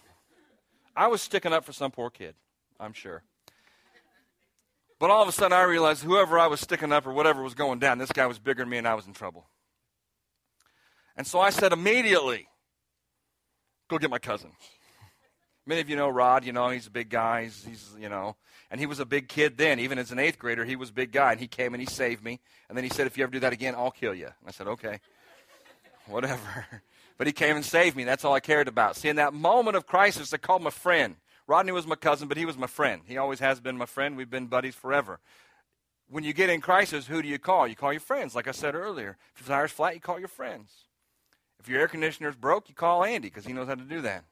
[0.96, 2.34] I was sticking up for some poor kid,
[2.80, 3.22] I'm sure.
[4.98, 7.54] But all of a sudden, I realized whoever I was sticking up or whatever was
[7.54, 9.46] going down, this guy was bigger than me and I was in trouble.
[11.16, 12.48] And so I said immediately,
[13.88, 14.50] go get my cousin.
[15.68, 17.44] Many of you know Rod, you know, he's a big guy.
[17.44, 18.36] He's, he's, you know,
[18.70, 19.80] and he was a big kid then.
[19.80, 21.32] Even as an eighth grader, he was a big guy.
[21.32, 22.38] And he came and he saved me.
[22.68, 24.26] And then he said, if you ever do that again, I'll kill you.
[24.26, 25.00] And I said, okay,
[26.06, 26.66] whatever.
[27.18, 28.04] But he came and saved me.
[28.04, 28.94] That's all I cared about.
[28.94, 31.16] See, in that moment of crisis, I called my friend.
[31.46, 33.00] Rodney was my cousin, but he was my friend.
[33.06, 34.18] He always has been my friend.
[34.18, 35.18] We've been buddies forever.
[36.10, 37.66] When you get in crisis, who do you call?
[37.66, 39.16] You call your friends, like I said earlier.
[39.34, 40.70] If your tire's flat, you call your friends.
[41.58, 44.24] If your air conditioner's broke, you call Andy because he knows how to do that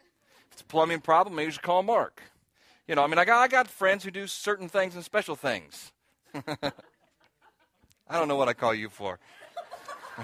[0.52, 2.22] it's a plumbing problem, maybe you should call Mark.
[2.86, 5.36] You know, I mean, I got, I got friends who do certain things and special
[5.36, 5.92] things.
[6.34, 6.72] I
[8.10, 9.18] don't know what I call you for.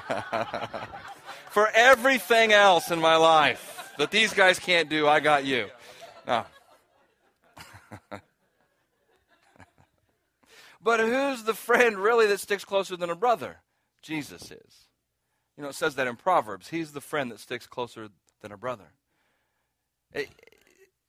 [1.50, 5.68] for everything else in my life that these guys can't do, I got you.
[6.26, 6.44] No.
[10.82, 13.58] But who's the friend really that sticks closer than a brother?
[14.02, 14.86] Jesus is.
[15.56, 16.68] You know, it says that in Proverbs.
[16.68, 18.08] He's the friend that sticks closer
[18.40, 18.92] than a brother.
[20.12, 20.28] It,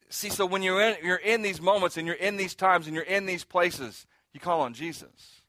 [0.09, 2.95] see, so when you're in, you're in these moments and you're in these times and
[2.95, 5.41] you're in these places, you call on Jesus.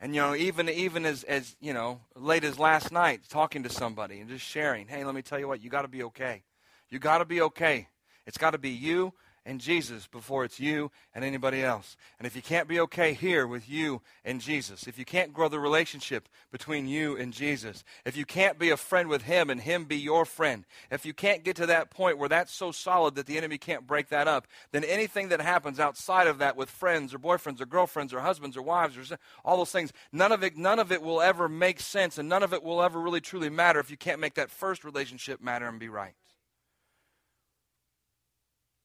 [0.00, 3.68] And you know, even even as as you know, late as last night, talking to
[3.68, 6.44] somebody and just sharing, hey, let me tell you what, you got to be okay.
[6.88, 7.88] You got to be okay.
[8.26, 9.12] It's got to be you
[9.44, 11.96] and Jesus before it's you and anybody else.
[12.18, 15.48] And if you can't be okay here with you and Jesus, if you can't grow
[15.48, 19.60] the relationship between you and Jesus, if you can't be a friend with Him and
[19.60, 23.14] Him be your friend, if you can't get to that point where that's so solid
[23.14, 26.70] that the enemy can't break that up, then anything that happens outside of that with
[26.70, 30.42] friends or boyfriends or girlfriends or husbands or wives or all those things, none of
[30.42, 33.20] it, none of it will ever make sense and none of it will ever really
[33.20, 36.14] truly matter if you can't make that first relationship matter and be right.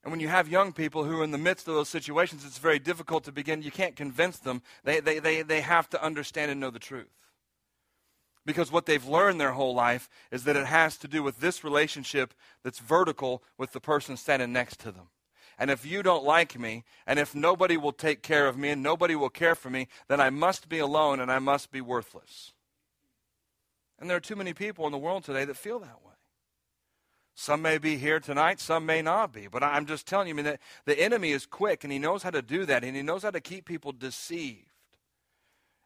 [0.04, 2.58] And when you have young people who are in the midst of those situations, it's
[2.58, 3.62] very difficult to begin.
[3.62, 4.62] You can't convince them.
[4.84, 7.08] They, they, they, they have to understand and know the truth.
[8.46, 11.64] Because what they've learned their whole life is that it has to do with this
[11.64, 15.08] relationship that's vertical with the person standing next to them.
[15.58, 18.84] And if you don't like me, and if nobody will take care of me, and
[18.84, 22.52] nobody will care for me, then I must be alone and I must be worthless.
[24.00, 26.13] And there are too many people in the world today that feel that way.
[27.36, 29.48] Some may be here tonight, some may not be.
[29.48, 32.24] But I'm just telling you, I mean, that the enemy is quick and he knows
[32.24, 34.68] how to do that and he knows how to keep people deceived.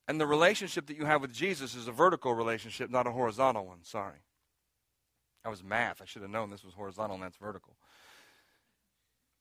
[0.07, 3.65] And the relationship that you have with Jesus is a vertical relationship, not a horizontal
[3.65, 3.79] one.
[3.83, 4.19] Sorry.
[5.43, 6.01] That was math.
[6.01, 7.75] I should have known this was horizontal and that's vertical.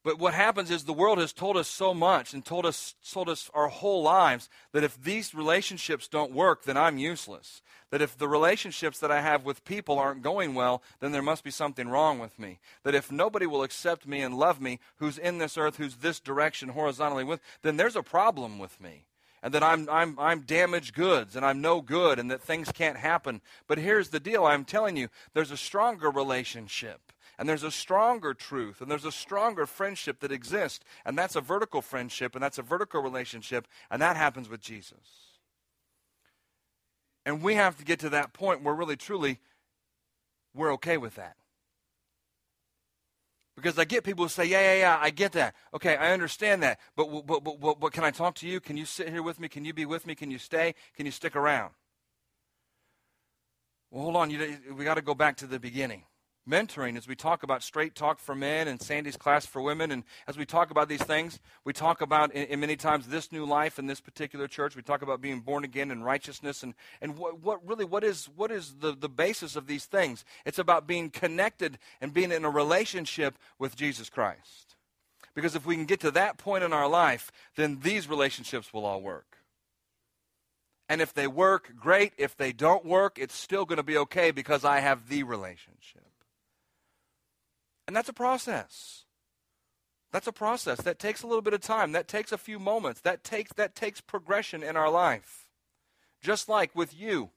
[0.07, 3.29] But what happens is the world has told us so much and told us, told
[3.29, 7.61] us our whole lives that if these relationships don't work, then I'm useless.
[7.90, 11.42] That if the relationships that I have with people aren't going well, then there must
[11.42, 12.61] be something wrong with me.
[12.85, 16.21] That if nobody will accept me and love me, who's in this earth, who's this
[16.21, 19.07] direction horizontally with, then there's a problem with me.
[19.42, 22.97] And that I'm, I'm, I'm damaged goods and I'm no good and that things can't
[22.97, 23.40] happen.
[23.66, 27.01] But here's the deal I'm telling you, there's a stronger relationship
[27.38, 31.40] and there's a stronger truth, and there's a stronger friendship that exists, and that's a
[31.40, 35.37] vertical friendship, and that's a vertical relationship, and that happens with Jesus.
[37.27, 39.40] And we have to get to that point where really, truly,
[40.55, 41.37] we're okay with that.
[43.57, 45.55] Because I get people who say, yeah, yeah, yeah, I get that.
[45.75, 46.79] Okay, I understand that.
[46.94, 48.61] But, but, but, but, but can I talk to you?
[48.61, 49.49] Can you sit here with me?
[49.49, 50.14] Can you be with me?
[50.14, 50.75] Can you stay?
[50.94, 51.72] Can you stick around?
[53.90, 54.31] Well, hold on.
[54.31, 56.05] You, we got to go back to the beginning
[56.49, 59.91] mentoring as we talk about straight talk for men and Sandy's class for women.
[59.91, 63.33] And as we talk about these things, we talk about in, in many times this
[63.33, 64.77] new life in this particular church.
[64.77, 68.29] We talk about being born again and righteousness and, and what, what really what is
[68.37, 70.25] what is the, the basis of these things?
[70.45, 74.77] It's about being connected and being in a relationship with Jesus Christ.
[75.35, 78.87] Because if we can get to that point in our life, then these relationships will
[78.87, 79.37] all work.
[80.89, 82.13] And if they work, great.
[82.17, 86.06] If they don't work, it's still going to be okay because I have the relationship.
[87.87, 89.05] And that's a process.
[90.12, 90.81] That's a process.
[90.81, 91.92] That takes a little bit of time.
[91.92, 93.01] That takes a few moments.
[93.03, 95.49] That takes that takes progression in our life.
[96.22, 97.31] Just like with you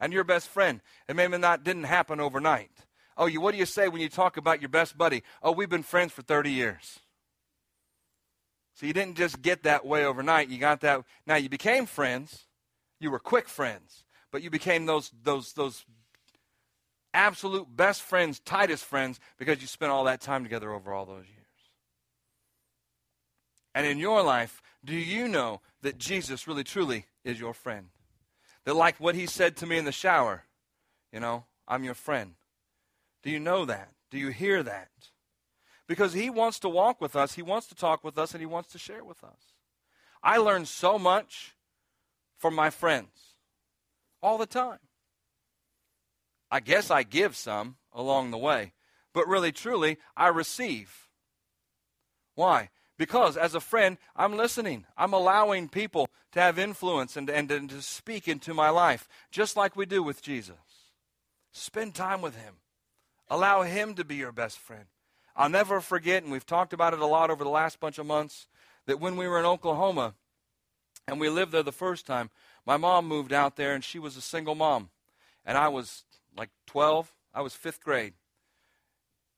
[0.00, 0.80] and your best friend.
[1.08, 2.70] It may not didn't happen overnight.
[3.16, 5.22] Oh, you what do you say when you talk about your best buddy?
[5.42, 6.98] Oh, we've been friends for 30 years.
[8.74, 10.48] So you didn't just get that way overnight.
[10.48, 12.46] You got that now you became friends.
[12.98, 15.84] You were quick friends, but you became those those those
[17.14, 21.24] absolute best friends, tightest friends, because you spent all that time together over all those
[21.26, 21.40] years.
[23.74, 27.88] And in your life, do you know that Jesus really truly is your friend?
[28.64, 30.44] That, like what he said to me in the shower,
[31.12, 32.34] you know, I'm your friend.
[33.22, 33.90] Do you know that?
[34.10, 34.90] Do you hear that?
[35.86, 38.46] Because he wants to walk with us, he wants to talk with us, and he
[38.46, 39.54] wants to share with us.
[40.22, 41.54] I learn so much
[42.38, 43.36] from my friends
[44.22, 44.78] all the time.
[46.54, 48.74] I guess I give some along the way,
[49.12, 51.08] but really, truly, I receive.
[52.36, 52.70] Why?
[52.96, 54.86] Because as a friend, I'm listening.
[54.96, 59.56] I'm allowing people to have influence and, and, and to speak into my life, just
[59.56, 60.54] like we do with Jesus.
[61.50, 62.54] Spend time with Him,
[63.28, 64.84] allow Him to be your best friend.
[65.34, 68.06] I'll never forget, and we've talked about it a lot over the last bunch of
[68.06, 68.46] months,
[68.86, 70.14] that when we were in Oklahoma
[71.08, 72.30] and we lived there the first time,
[72.64, 74.90] my mom moved out there and she was a single mom.
[75.44, 76.04] And I was
[76.36, 77.14] like 12.
[77.32, 78.14] I was fifth grade.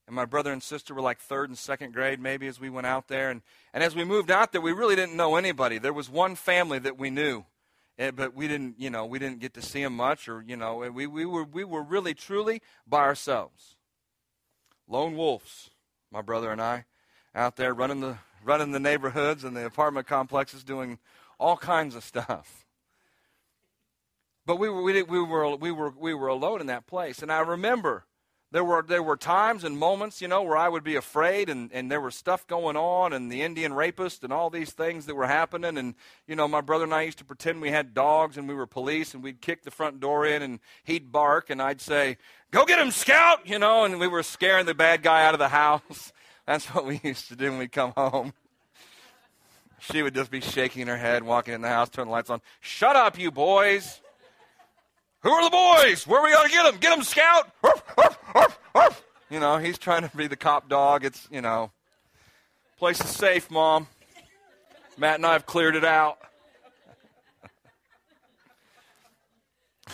[0.07, 2.87] And my brother and sister were like third and second grade, maybe, as we went
[2.87, 3.29] out there.
[3.29, 3.41] And,
[3.73, 5.79] and as we moved out there, we really didn't know anybody.
[5.79, 7.43] There was one family that we knew,
[7.99, 10.55] eh, but we didn't, you know, we didn't get to see them much, or, you
[10.55, 13.75] know, we, we, were, we were really, truly by ourselves.
[14.87, 15.71] Lone wolves,
[16.09, 16.85] my brother and I,
[17.35, 20.99] out there running the, running the neighborhoods and the apartment complexes, doing
[21.37, 22.65] all kinds of stuff.
[24.47, 27.21] But we were, we, we, were, we, were, we were alone in that place.
[27.21, 28.05] And I remember
[28.49, 31.69] there were, there were times and moments, you know, where I would be afraid and,
[31.73, 35.15] and there was stuff going on and the Indian rapist and all these things that
[35.15, 35.77] were happening.
[35.77, 35.95] And,
[36.27, 38.65] you know, my brother and I used to pretend we had dogs and we were
[38.65, 42.15] police and we'd kick the front door in and he'd bark and I'd say,
[42.49, 45.39] go get him, scout, you know, and we were scaring the bad guy out of
[45.39, 46.13] the house.
[46.45, 48.31] That's what we used to do when we'd come home.
[49.79, 52.39] She would just be shaking her head, walking in the house, turning the lights on.
[52.61, 53.99] Shut up, you boys.
[55.27, 56.07] Who are the boys?
[56.07, 56.77] Where are we going to get them?
[56.79, 57.51] Get them, scout.
[59.29, 61.03] You know, he's trying to be the cop dog.
[61.03, 61.69] It's, you know,
[62.79, 63.87] place is safe, mom.
[64.97, 66.17] Matt and I have cleared it out.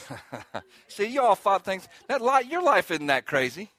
[0.87, 1.87] See, you all thought things.
[2.07, 3.71] That li- your life isn't that crazy.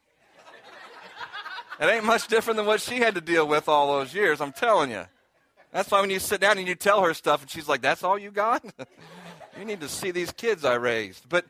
[1.81, 4.41] It ain't much different than what she had to deal with all those years.
[4.41, 5.05] I'm telling you.
[5.71, 8.03] That's why when you sit down and you tell her stuff, and she's like, "That's
[8.03, 8.65] all you got."
[9.59, 11.29] You need to see these kids I raised.
[11.29, 11.47] But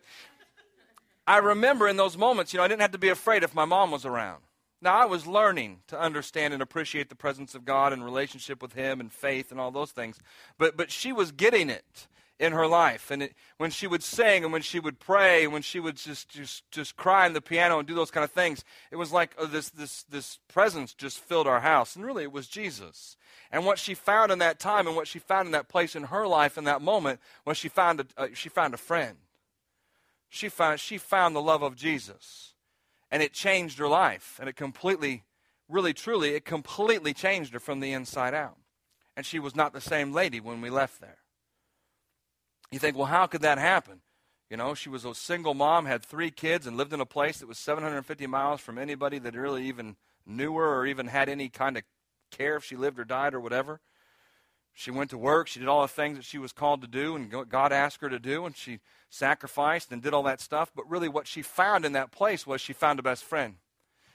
[1.26, 3.64] I remember in those moments, you know, I didn't have to be afraid if my
[3.64, 4.42] mom was around.
[4.82, 8.74] Now, I was learning to understand and appreciate the presence of God and relationship with
[8.74, 10.18] Him and faith and all those things.
[10.58, 12.06] But, but she was getting it
[12.38, 13.10] in her life.
[13.10, 15.96] And it, when she would sing and when she would pray and when she would
[15.96, 19.12] just, just, just cry on the piano and do those kind of things, it was
[19.12, 21.94] like oh, this, this, this presence just filled our house.
[21.94, 23.16] And really, it was Jesus.
[23.52, 26.04] And what she found in that time and what she found in that place in
[26.04, 29.16] her life in that moment was she found a, uh, she found a friend.
[30.28, 32.54] She found, she found the love of Jesus.
[33.10, 34.38] And it changed her life.
[34.40, 35.22] And it completely,
[35.68, 38.56] really, truly, it completely changed her from the inside out.
[39.16, 41.18] And she was not the same lady when we left there.
[42.74, 44.00] You think, well, how could that happen?
[44.50, 47.38] You know, she was a single mom, had three kids, and lived in a place
[47.38, 49.94] that was 750 miles from anybody that really even
[50.26, 51.84] knew her or even had any kind of
[52.32, 53.80] care if she lived or died or whatever.
[54.72, 55.46] She went to work.
[55.46, 58.08] She did all the things that she was called to do and God asked her
[58.08, 60.72] to do, and she sacrificed and did all that stuff.
[60.74, 63.54] But really, what she found in that place was she found a best friend.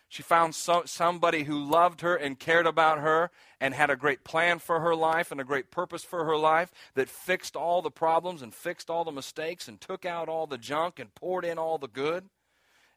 [0.09, 3.29] She found so, somebody who loved her and cared about her
[3.61, 6.71] and had a great plan for her life and a great purpose for her life
[6.95, 10.57] that fixed all the problems and fixed all the mistakes and took out all the
[10.57, 12.27] junk and poured in all the good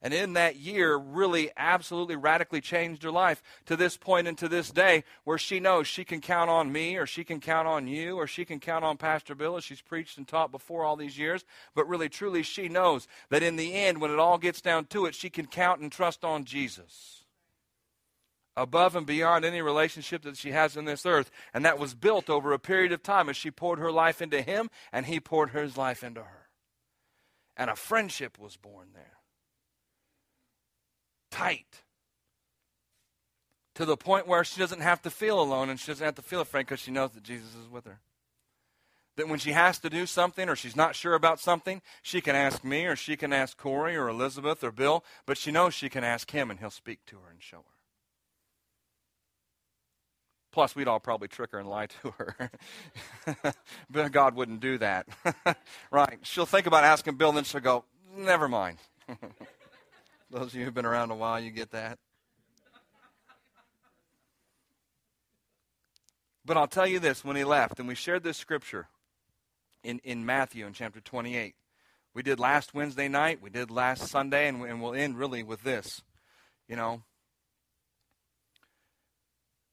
[0.03, 4.49] and in that year really absolutely radically changed her life to this point and to
[4.49, 7.87] this day where she knows she can count on me or she can count on
[7.87, 10.97] you or she can count on Pastor Bill as she's preached and taught before all
[10.97, 11.45] these years.
[11.75, 15.07] But really, truly, she knows that in the end, when it all gets down to
[15.07, 17.21] it, she can count and trust on Jesus
[18.55, 21.31] above and beyond any relationship that she has in this earth.
[21.55, 24.43] And that was built over a period of time as she poured her life into
[24.43, 26.49] him and he poured his life into her.
[27.57, 29.22] And a friendship was born there
[31.33, 31.83] tight
[33.75, 36.23] to the point where she doesn't have to feel alone and she doesn't have to
[36.23, 38.01] feel afraid because she knows that Jesus is with her.
[39.17, 42.37] That when she has to do something or she's not sure about something, she can
[42.37, 45.89] ask me or she can ask Corey or Elizabeth or Bill, but she knows she
[45.89, 47.65] can ask him and he'll speak to her and show her.
[50.51, 52.51] Plus, we'd all probably trick her and lie to her.
[53.91, 55.07] but God wouldn't do that.
[55.91, 56.19] right.
[56.23, 58.77] She'll think about asking Bill, and then she'll go, never mind.
[60.33, 61.99] Those of you who've been around a while, you get that.
[66.43, 68.89] But I'll tell you this when he left, and we shared this scripture
[69.85, 71.55] in, in Matthew in chapter 28.
[72.15, 75.65] We did last Wednesday night, we did last Sunday, and, and we'll end really with
[75.65, 76.01] this.
[76.67, 77.03] You know,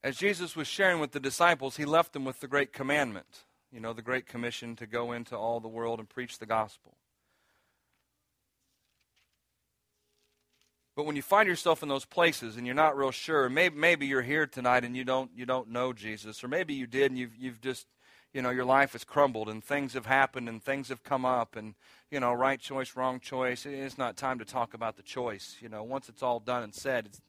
[0.03, 3.79] as Jesus was sharing with the disciples, he left them with the great commandment, you
[3.79, 6.97] know, the great commission to go into all the world and preach the gospel.
[10.99, 14.05] But when you find yourself in those places and you're not real sure, maybe, maybe
[14.05, 17.17] you're here tonight and you don't, you don't know Jesus, or maybe you did and
[17.17, 17.87] you've, you've just,
[18.33, 21.55] you know, your life has crumbled and things have happened and things have come up
[21.55, 21.75] and,
[22.11, 23.65] you know, right choice, wrong choice.
[23.65, 25.55] It's not time to talk about the choice.
[25.61, 27.21] You know, once it's all done and said, it's,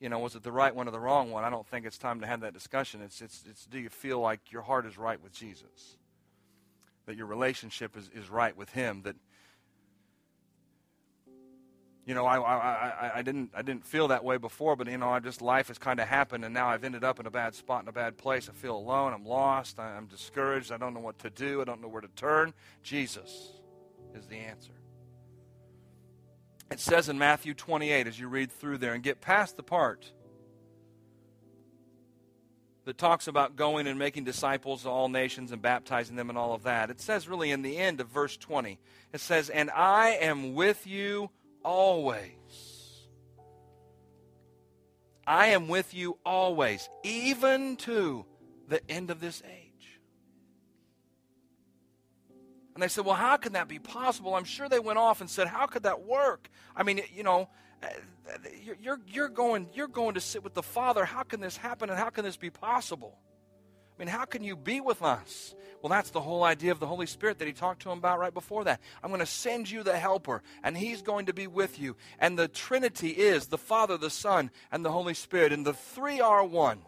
[0.00, 1.44] you know, was it the right one or the wrong one?
[1.44, 3.02] I don't think it's time to have that discussion.
[3.02, 5.96] It's, it's, it's do you feel like your heart is right with Jesus?
[7.06, 9.02] That your relationship is, is right with Him?
[9.02, 9.14] That,
[12.04, 15.10] you know, I, I, I, didn't, I didn't feel that way before, but, you know,
[15.10, 17.54] I just, life has kind of happened, and now I've ended up in a bad
[17.54, 18.48] spot, in a bad place.
[18.48, 19.12] I feel alone.
[19.12, 19.78] I'm lost.
[19.78, 20.72] I'm discouraged.
[20.72, 21.60] I don't know what to do.
[21.60, 22.54] I don't know where to turn.
[22.82, 23.52] Jesus
[24.14, 24.72] is the answer.
[26.72, 30.10] It says in Matthew 28, as you read through there and get past the part
[32.84, 36.52] that talks about going and making disciples of all nations and baptizing them and all
[36.52, 36.90] of that.
[36.90, 38.80] It says, really, in the end of verse 20,
[39.12, 41.30] it says, And I am with you
[41.64, 42.30] always.
[45.26, 48.24] I am with you always, even to
[48.68, 50.00] the end of this age.
[52.74, 54.34] And they said, Well, how can that be possible?
[54.34, 56.48] I'm sure they went off and said, How could that work?
[56.74, 57.48] I mean, you know,
[57.82, 57.88] uh,
[58.80, 61.04] you're, you're, going, you're going to sit with the Father.
[61.04, 63.18] How can this happen and how can this be possible?
[63.96, 65.54] I mean, how can you be with us?
[65.80, 68.20] Well, that's the whole idea of the Holy Spirit that he talked to him about
[68.20, 68.80] right before that.
[69.02, 71.96] I'm going to send you the helper, and he's going to be with you.
[72.18, 76.20] And the Trinity is the Father, the Son, and the Holy Spirit, and the three
[76.20, 76.82] are one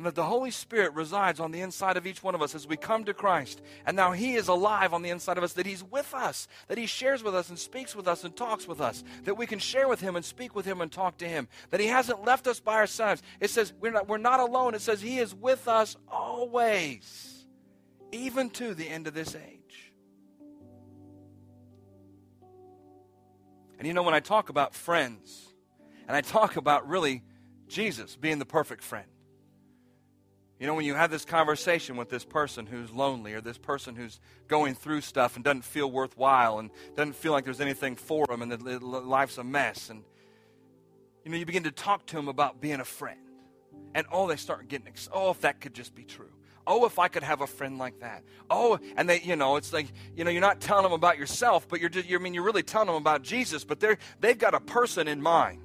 [0.00, 2.66] and that the Holy Spirit resides on the inside of each one of us as
[2.66, 3.60] we come to Christ.
[3.84, 6.78] And now He is alive on the inside of us, that He's with us, that
[6.78, 9.58] He shares with us and speaks with us and talks with us, that we can
[9.58, 12.46] share with Him and speak with Him and talk to Him, that He hasn't left
[12.46, 13.20] us by ourselves.
[13.40, 14.74] It says we're not, we're not alone.
[14.74, 17.44] It says He is with us always,
[18.10, 19.92] even to the end of this age.
[23.76, 25.46] And you know, when I talk about friends,
[26.08, 27.22] and I talk about really
[27.68, 29.09] Jesus being the perfect friend,
[30.60, 33.96] you know, when you have this conversation with this person who's lonely or this person
[33.96, 38.26] who's going through stuff and doesn't feel worthwhile and doesn't feel like there's anything for
[38.26, 40.04] them and that life's a mess, and
[41.24, 43.18] you know, you begin to talk to them about being a friend.
[43.94, 46.30] And oh, they start getting, oh, if that could just be true.
[46.66, 48.22] Oh, if I could have a friend like that.
[48.50, 51.66] Oh, and they, you know, it's like, you know, you're not telling them about yourself,
[51.68, 54.38] but you're just, you I mean, you're really telling them about Jesus, but they're, they've
[54.38, 55.62] got a person in mind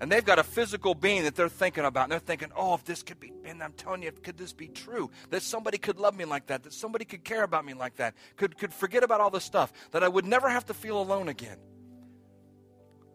[0.00, 2.04] and they've got a physical being that they're thinking about.
[2.04, 4.68] And they're thinking, oh, if this could be, and I'm telling you, could this be
[4.68, 5.10] true?
[5.30, 8.14] That somebody could love me like that, that somebody could care about me like that,
[8.36, 11.28] could, could forget about all this stuff, that I would never have to feel alone
[11.28, 11.58] again.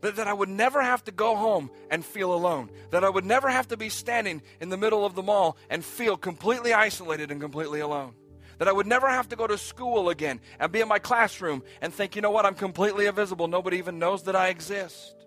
[0.01, 2.69] That, that I would never have to go home and feel alone.
[2.91, 5.83] That I would never have to be standing in the middle of the mall and
[5.83, 8.13] feel completely isolated and completely alone
[8.59, 11.63] that I would never have to go to school again and be in my classroom
[11.81, 13.47] and think, you know what, I'm completely invisible.
[13.47, 15.18] Nobody even knows that I exist.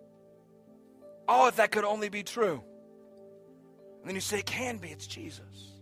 [1.28, 2.62] Oh, if that could only be true.
[4.00, 5.72] And then you say, It can be, it's Jesus.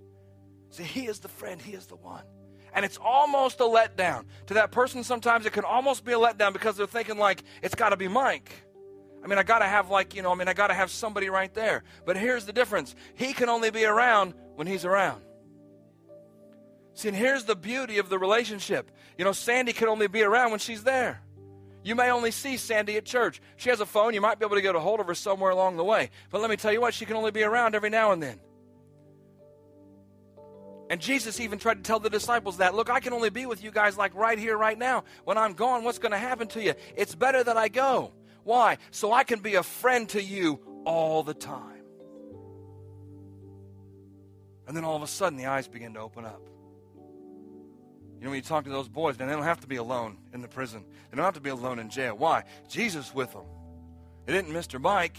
[0.70, 2.24] See, He is the friend, He is the one.
[2.72, 4.26] And it's almost a letdown.
[4.46, 7.74] To that person, sometimes it can almost be a letdown because they're thinking, like, it's
[7.74, 8.52] got to be Mike.
[9.22, 10.90] I mean, I got to have, like, you know, I mean, I got to have
[10.90, 11.82] somebody right there.
[12.06, 15.22] But here's the difference He can only be around when He's around.
[16.94, 18.90] See, and here's the beauty of the relationship.
[19.16, 21.22] You know, Sandy can only be around when she's there.
[21.82, 23.40] You may only see Sandy at church.
[23.56, 24.12] She has a phone.
[24.12, 26.10] You might be able to get a hold of her somewhere along the way.
[26.30, 28.38] But let me tell you what, she can only be around every now and then.
[30.90, 33.62] And Jesus even tried to tell the disciples that, look, I can only be with
[33.62, 35.04] you guys like right here, right now.
[35.24, 36.74] When I'm gone, what's going to happen to you?
[36.96, 38.12] It's better that I go.
[38.42, 38.78] Why?
[38.90, 41.84] So I can be a friend to you all the time.
[44.66, 46.42] And then all of a sudden, the eyes begin to open up.
[48.20, 50.18] You know, when you talk to those boys, man, they don't have to be alone
[50.34, 50.84] in the prison.
[51.10, 52.14] They don't have to be alone in jail.
[52.14, 52.44] Why?
[52.68, 53.46] Jesus with them.
[54.26, 54.78] It isn't Mr.
[54.78, 55.16] Mike,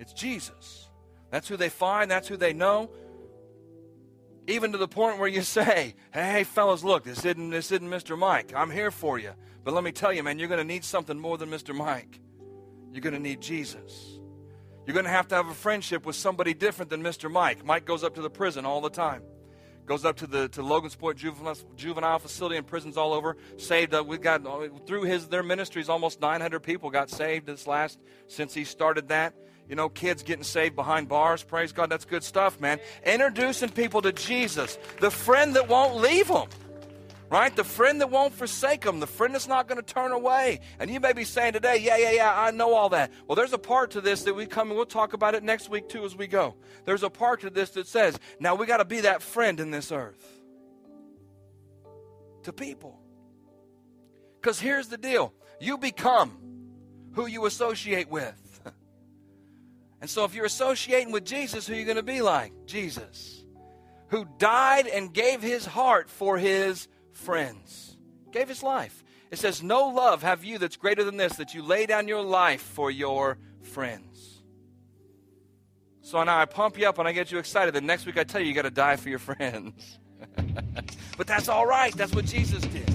[0.00, 0.88] it's Jesus.
[1.30, 2.90] That's who they find, that's who they know.
[4.48, 8.18] Even to the point where you say, hey, fellas, look, this isn't, this isn't Mr.
[8.18, 8.52] Mike.
[8.52, 9.30] I'm here for you.
[9.62, 11.72] But let me tell you, man, you're going to need something more than Mr.
[11.72, 12.18] Mike.
[12.90, 14.18] You're going to need Jesus.
[14.86, 17.30] You're going to have to have a friendship with somebody different than Mr.
[17.30, 17.64] Mike.
[17.64, 19.22] Mike goes up to the prison all the time
[19.90, 23.36] goes up to the to Logansport juvenile, juvenile facility and prisons all over.
[23.56, 23.92] Saved.
[23.92, 27.98] Uh, we've got uh, through his their ministries almost 900 people got saved this last
[28.28, 29.34] since he started that.
[29.68, 31.42] You know, kids getting saved behind bars.
[31.42, 32.78] Praise God, that's good stuff, man.
[33.04, 36.46] Introducing people to Jesus, the friend that won't leave them
[37.30, 37.54] right?
[37.54, 40.60] The friend that won't forsake them, the friend that's not going to turn away.
[40.80, 43.12] And you may be saying today, yeah, yeah, yeah, I know all that.
[43.26, 45.70] Well, there's a part to this that we come and we'll talk about it next
[45.70, 46.56] week too as we go.
[46.84, 49.70] There's a part to this that says, now we got to be that friend in
[49.70, 50.40] this earth
[52.42, 53.00] to people.
[54.40, 56.36] Because here's the deal you become
[57.12, 58.36] who you associate with.
[60.02, 62.54] And so if you're associating with Jesus, who are you going to be like?
[62.64, 63.44] Jesus,
[64.08, 67.96] who died and gave his heart for his friends.
[68.32, 69.02] Gave his life.
[69.30, 72.22] It says, No love have you that's greater than this, that you lay down your
[72.22, 74.42] life for your friends.
[76.02, 77.74] So now I pump you up and I get you excited.
[77.74, 79.98] The next week I tell you, you got to die for your friends.
[81.16, 81.94] but that's all right.
[81.94, 82.88] That's what Jesus did.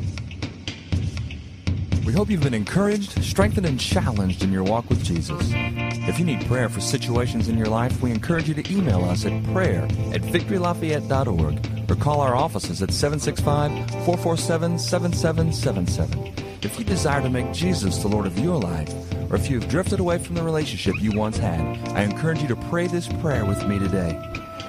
[2.06, 5.42] We hope you've been encouraged, strengthened, and challenged in your walk with Jesus.
[5.54, 9.26] If you need prayer for situations in your life, we encourage you to email us
[9.26, 13.72] at prayer at victorylafayette.org or call our offices at 765
[14.06, 16.34] 447 7777.
[16.62, 18.94] If you desire to make Jesus the Lord of your life,
[19.30, 22.48] or if you have drifted away from the relationship you once had, I encourage you
[22.48, 24.20] to pray this prayer with me today.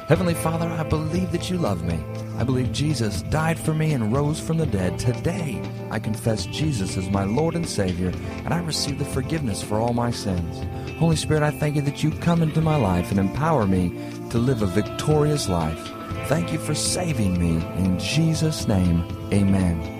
[0.09, 1.99] Heavenly Father, I believe that you love me.
[2.39, 4.99] I believe Jesus died for me and rose from the dead.
[4.99, 5.61] Today,
[5.91, 8.12] I confess Jesus as my Lord and Savior,
[8.45, 10.62] and I receive the forgiveness for all my sins.
[10.99, 13.89] Holy Spirit, I thank you that you come into my life and empower me
[14.31, 15.96] to live a victorious life.
[16.27, 17.64] Thank you for saving me.
[17.79, 19.96] In Jesus' name, amen.